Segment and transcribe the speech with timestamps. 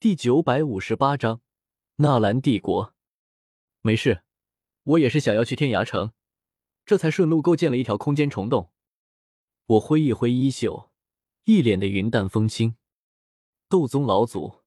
[0.00, 1.42] 第九百五十八章
[1.96, 2.94] 纳兰帝国。
[3.82, 4.22] 没事，
[4.82, 6.12] 我也是想要去天涯城，
[6.86, 8.72] 这才顺路构建了一条空间虫洞。
[9.66, 10.90] 我挥一挥衣袖，
[11.44, 12.76] 一脸的云淡风轻。
[13.68, 14.62] 斗宗老祖，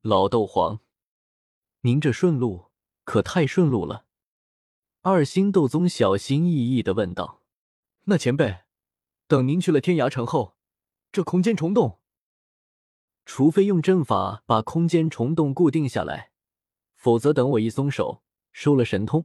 [0.00, 0.80] 老斗皇，
[1.82, 2.72] 您这顺路
[3.04, 4.06] 可太顺路了。
[5.02, 7.44] 二星斗宗小心翼翼的问道
[8.06, 8.64] ：“那前辈，
[9.28, 10.56] 等您去了天涯城后，
[11.12, 11.98] 这空间虫洞……”
[13.32, 16.32] 除非用阵法把空间虫洞固定下来，
[16.96, 19.24] 否则等我一松手，收了神通，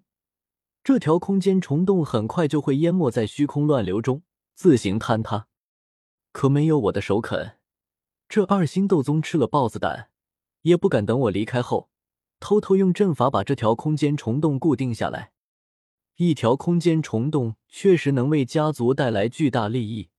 [0.84, 4.22] 这条空间虫洞很快就会淹没在虚空乱流中，
[4.54, 5.48] 自行坍塌。
[6.32, 7.58] 可没有我的首肯，
[8.30, 10.12] 这二星斗宗吃了豹子胆，
[10.62, 11.90] 也不敢等我离开后，
[12.40, 15.32] 偷偷用阵法把这条空间虫洞固定下来。
[16.18, 20.10] 一条空间虫洞确实能为家族带来巨大利益。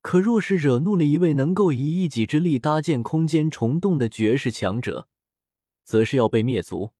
[0.00, 5.08] 可若是惹怒了一位能够以一己之力搭建空间虫洞的绝世强者，
[5.84, 6.92] 则是要被灭族。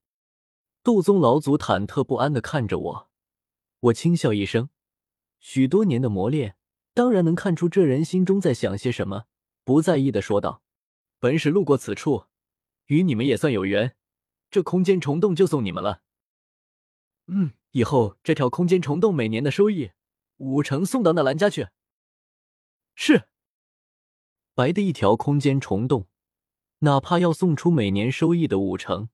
[0.83, 3.09] 斗宗老祖忐忑不安的看着我，
[3.81, 4.69] 我轻笑一声，
[5.39, 6.57] 许多年的磨练，
[6.93, 9.25] 当然能看出这人心中在想些什么，
[9.65, 10.63] 不在意的说道
[11.21, 12.25] ：“本使路过此处，
[12.87, 13.95] 与你们也算有缘，
[14.51, 16.03] 这空间虫洞就送你们了。
[17.29, 19.93] 嗯，以后这条空间虫洞每年的收益，
[20.39, 21.69] 五成送到那兰家去。”
[23.01, 23.29] 是
[24.57, 26.09] 白的一条空间虫洞，
[26.81, 29.09] 哪怕要送出每年收益的五成，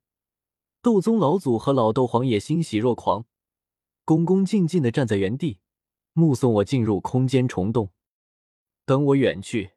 [0.80, 3.26] 斗宗老祖和老斗皇也欣喜若狂，
[4.06, 5.60] 恭恭敬敬的站在原地，
[6.14, 7.92] 目送我进入空间虫洞。
[8.86, 9.72] 等我远去，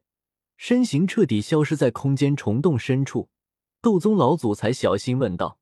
[0.56, 3.28] 身形彻底消失在空间虫洞深处，
[3.82, 5.58] 斗宗老祖才小心问道：“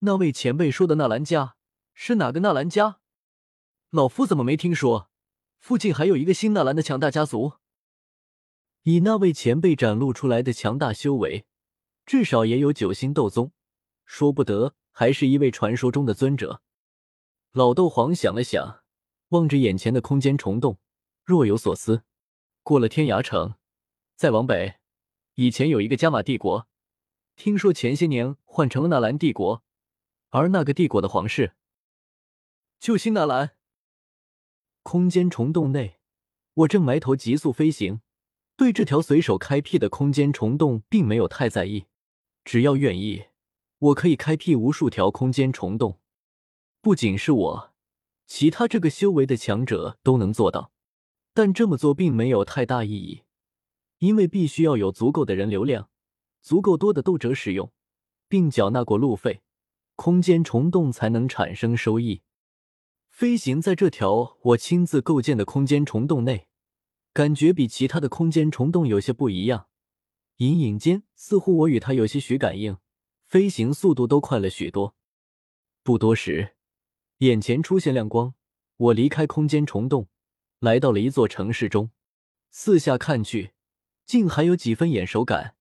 [0.00, 1.56] 那位前辈说的纳兰家
[1.92, 3.00] 是哪个纳兰家？
[3.90, 5.10] 老夫怎么没听说？
[5.58, 7.52] 附近还有一个新纳兰的强大家族？”
[8.84, 11.46] 以那位前辈展露出来的强大修为，
[12.04, 13.52] 至少也有九星斗宗，
[14.04, 16.62] 说不得还是一位传说中的尊者。
[17.52, 18.82] 老斗皇想了想，
[19.28, 20.80] 望着眼前的空间虫洞，
[21.24, 22.02] 若有所思。
[22.64, 23.54] 过了天涯城，
[24.16, 24.76] 再往北，
[25.34, 26.66] 以前有一个加玛帝国，
[27.36, 29.62] 听说前些年换成了纳兰帝国，
[30.30, 31.54] 而那个帝国的皇室，
[32.80, 33.52] 救星纳兰。
[34.82, 36.00] 空间虫洞内，
[36.54, 38.00] 我正埋头急速飞行。
[38.62, 41.86] 对这条随手开辟的空间虫洞并没有太在意，
[42.44, 43.24] 只要愿意，
[43.80, 45.98] 我可以开辟无数条空间虫洞。
[46.80, 47.72] 不仅是我，
[48.24, 50.70] 其他这个修为的强者都能做到。
[51.34, 53.24] 但这么做并没有太大意义，
[53.98, 55.88] 因为必须要有足够的人流量，
[56.40, 57.72] 足够多的斗者使用，
[58.28, 59.42] 并缴纳过路费，
[59.96, 62.22] 空间虫洞才能产生收益。
[63.10, 66.46] 飞行在这条我亲自构建的空间虫洞内。
[67.12, 69.68] 感觉比其他的空间虫洞有些不一样，
[70.38, 72.78] 隐隐间似乎我与它有些许感应，
[73.26, 74.96] 飞行速度都快了许多。
[75.82, 76.54] 不多时，
[77.18, 78.34] 眼前出现亮光，
[78.78, 80.08] 我离开空间虫洞，
[80.60, 81.90] 来到了一座城市中。
[82.50, 83.52] 四下看去，
[84.06, 85.56] 竟还有几分眼熟感，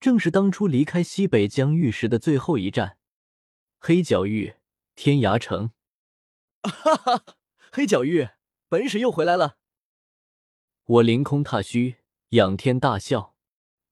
[0.00, 2.98] 正是当初离开西北疆域时的最后一站——
[3.78, 4.54] 黑角域
[4.96, 5.70] 天涯城。
[6.62, 7.24] 哈哈，
[7.70, 8.30] 黑角域，
[8.68, 9.59] 本使又回来了。
[10.90, 11.98] 我凌空踏虚，
[12.30, 13.36] 仰天大笑。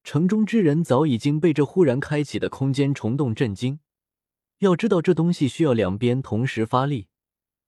[0.02, 3.78] 城中之人早已经被这忽然开启的空间虫洞震惊。
[4.58, 7.06] 要知道，这东西需要两边同时发力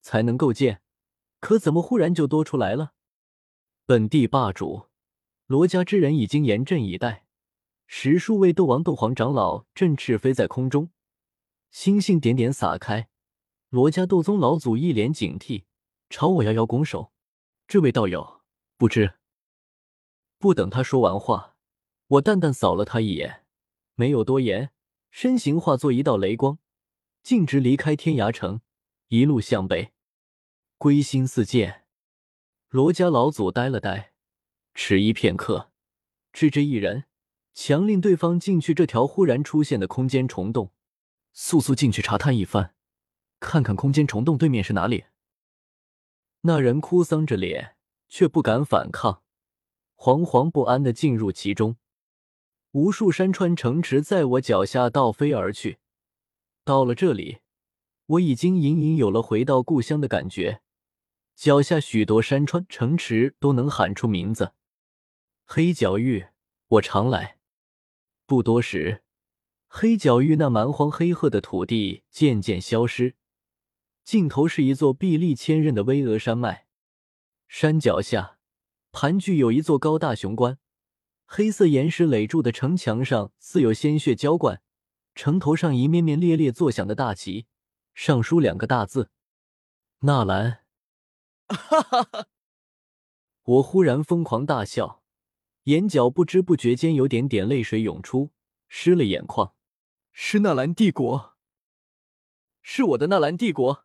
[0.00, 0.82] 才能构建，
[1.38, 2.94] 可怎么忽然就多出来了？
[3.86, 4.88] 本地霸主
[5.46, 7.24] 罗家之人已经严阵以待，
[7.86, 10.90] 十数位斗王、斗皇长老振翅飞在空中，
[11.70, 13.08] 星星点点洒开。
[13.68, 15.62] 罗家斗宗老祖一脸警惕，
[16.08, 17.12] 朝我遥遥拱手
[17.68, 18.40] ：“这位道友，
[18.76, 19.14] 不知。”
[20.40, 21.54] 不等他说完话，
[22.06, 23.44] 我淡淡扫了他一眼，
[23.94, 24.70] 没有多言，
[25.10, 26.58] 身形化作一道雷光，
[27.22, 28.62] 径直离开天涯城，
[29.08, 29.92] 一路向北。
[30.78, 31.84] 归心似箭。
[32.70, 34.14] 罗家老祖呆了呆，
[34.72, 35.72] 迟疑片刻，
[36.32, 37.04] 指着一人，
[37.52, 40.72] 强令对方进去这条忽然出现的空间虫洞，
[41.34, 42.74] 速速进去查探一番，
[43.40, 45.04] 看看空间虫洞对面是哪里。
[46.40, 47.76] 那人哭丧着脸，
[48.08, 49.22] 却不敢反抗。
[50.00, 51.76] 惶惶不安的进入其中，
[52.70, 55.76] 无数山川城池在我脚下倒飞而去。
[56.64, 57.40] 到了这里，
[58.06, 60.62] 我已经隐隐有了回到故乡的感觉。
[61.34, 64.54] 脚下许多山川城池都能喊出名字。
[65.44, 66.28] 黑角域，
[66.68, 67.36] 我常来。
[68.24, 69.02] 不多时，
[69.66, 73.16] 黑角域那蛮荒黑褐的土地渐渐消失，
[74.02, 76.64] 尽头是一座壁立千仞的巍峨山脉，
[77.46, 78.38] 山脚下。
[78.92, 80.58] 盘踞有一座高大雄关、
[81.24, 84.62] 黑色岩石垒筑的城墙上似有鲜血浇灌，
[85.14, 87.46] 城头上一面面猎猎作响的大旗，
[87.94, 89.10] 上书两个大字
[90.00, 90.64] ：“纳兰。”
[91.48, 92.26] 哈哈哈！
[93.42, 95.02] 我忽然疯狂大笑，
[95.64, 98.30] 眼角不知不觉间有点点泪水涌出，
[98.68, 99.54] 湿了眼眶。
[100.12, 101.36] 是纳兰帝国，
[102.62, 103.84] 是我的纳兰帝国。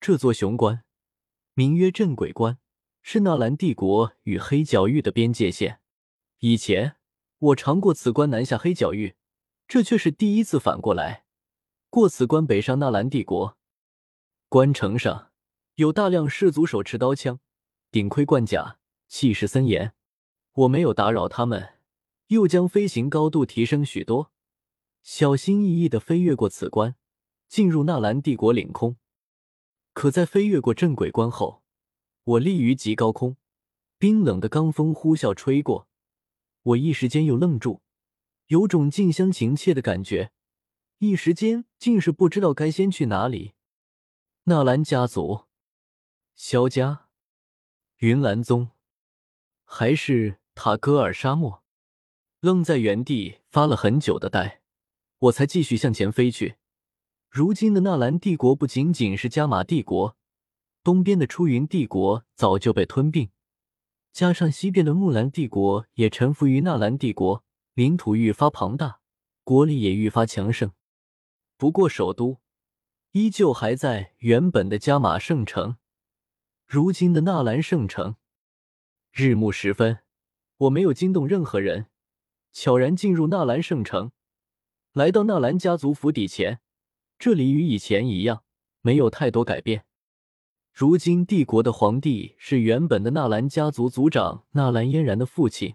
[0.00, 0.84] 这座雄关
[1.54, 2.58] 名曰镇鬼关，
[3.02, 5.80] 是纳兰帝国与黑角域的边界线。
[6.40, 6.96] 以前
[7.38, 9.16] 我常过此关南下黑角域，
[9.66, 11.24] 这却是第一次反过来
[11.90, 13.56] 过此关北上纳兰帝国。
[14.48, 15.30] 关城上
[15.74, 17.40] 有大量士族手持刀枪，
[17.90, 19.94] 顶盔贯甲，气势森严。
[20.52, 21.74] 我没有打扰他们，
[22.28, 24.32] 又将飞行高度提升许多，
[25.02, 26.96] 小心翼翼的飞越过此关，
[27.48, 28.96] 进入纳兰帝国领空。
[29.92, 31.57] 可在飞越过镇鬼关后，
[32.28, 33.38] 我立于极高空，
[33.96, 35.88] 冰冷的罡风呼啸吹过，
[36.62, 37.80] 我一时间又愣住，
[38.48, 40.30] 有种近乡情怯的感觉，
[40.98, 43.54] 一时间竟是不知道该先去哪里。
[44.44, 45.46] 纳兰家族、
[46.34, 47.06] 萧家、
[48.00, 48.72] 云岚宗，
[49.64, 51.62] 还是塔戈尔沙漠？
[52.40, 54.60] 愣在原地发了很久的呆，
[55.18, 56.56] 我才继续向前飞去。
[57.30, 60.17] 如今的纳兰帝国不仅仅是加玛帝国，
[60.88, 63.28] 东边的出云帝国早就被吞并，
[64.10, 67.44] 加上西边的木兰帝国也臣服于纳兰帝国，
[67.74, 69.00] 领土愈发庞大，
[69.44, 70.72] 国力也愈发强盛。
[71.58, 72.40] 不过首都
[73.12, 75.76] 依旧还在原本的加玛圣城，
[76.66, 78.16] 如今的纳兰圣城。
[79.12, 79.98] 日暮时分，
[80.56, 81.88] 我没有惊动任何人，
[82.50, 84.12] 悄然进入纳兰圣城，
[84.94, 86.60] 来到纳兰家族府邸前。
[87.18, 88.42] 这里与以前一样，
[88.80, 89.84] 没有太多改变。
[90.78, 95.74] 如今帝国的皇帝是原本的纳兰家族族长纳兰嫣然的父亲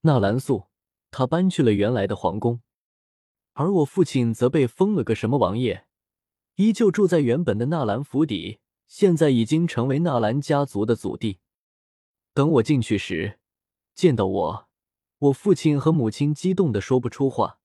[0.00, 0.64] 纳兰素，
[1.12, 2.60] 他搬去了原来的皇宫，
[3.52, 5.86] 而我父亲则被封了个什么王爷，
[6.56, 8.58] 依旧住在原本的纳兰府邸，
[8.88, 11.38] 现在已经成为纳兰家族的祖地。
[12.34, 13.38] 等我进去时，
[13.94, 14.68] 见到我，
[15.18, 17.60] 我父亲和母亲激动的说不出话。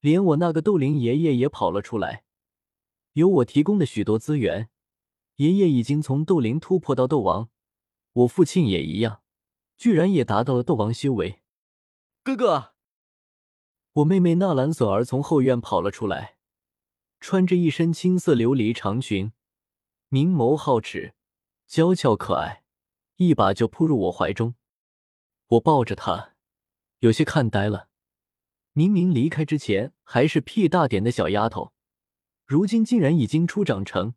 [0.00, 2.24] 连我那个斗灵爷爷也跑了出来，
[3.12, 4.70] 有我提供的许多资源，
[5.42, 7.48] 爷爷已经从斗灵突破到斗王，
[8.12, 9.22] 我父亲也一样，
[9.76, 11.42] 居然也达到了斗王修为。
[12.22, 12.74] 哥哥，
[13.94, 16.36] 我妹妹纳兰索儿从后院跑了出来，
[17.18, 19.32] 穿着一身青色琉璃长裙，
[20.10, 21.14] 明眸皓齿，
[21.66, 22.62] 娇俏可爱，
[23.16, 24.54] 一把就扑入我怀中，
[25.48, 26.34] 我抱着她，
[27.00, 27.88] 有些看呆了。
[28.74, 31.72] 明明离开之前还是屁大点的小丫头，
[32.46, 34.14] 如今竟然已经初长成，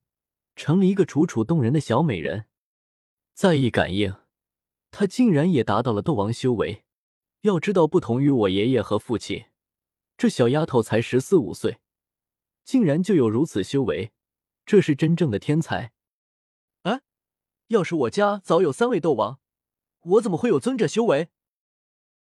[0.55, 2.45] 成了一个楚楚动人的小美人。
[3.33, 4.15] 再一感应，
[4.91, 6.83] 她竟然也达到了斗王修为。
[7.41, 9.45] 要知道，不同于我爷爷和父亲，
[10.17, 11.79] 这小丫头才十四五岁，
[12.63, 14.11] 竟然就有如此修为，
[14.65, 15.91] 这是真正的天才。
[16.83, 17.01] 哎，
[17.67, 19.39] 要是我家早有三位斗王，
[20.01, 21.29] 我怎么会有尊者修为？